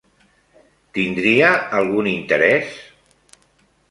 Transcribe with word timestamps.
Tindria 0.97 1.51
algun 1.81 2.09
interès? 2.13 2.73